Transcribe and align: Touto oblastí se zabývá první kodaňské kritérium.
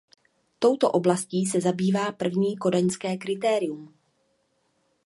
Touto 0.59 0.89
oblastí 0.91 1.45
se 1.45 1.61
zabývá 1.61 2.11
první 2.11 2.57
kodaňské 2.57 3.17
kritérium. 3.17 3.93